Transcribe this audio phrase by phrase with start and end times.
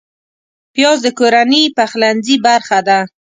[0.73, 2.99] پیاز د کورنۍ پخلنځي برخه ده